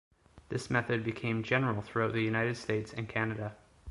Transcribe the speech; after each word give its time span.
This 0.49 0.71
method 0.71 1.03
became 1.03 1.43
general 1.43 1.83
throughout 1.83 2.13
the 2.13 2.23
United 2.23 2.57
States 2.57 2.91
and 2.91 3.07
Canada. 3.07 3.55